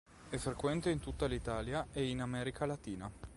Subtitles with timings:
[0.31, 3.07] È frequente in tutta l'Italia ed in America Latina.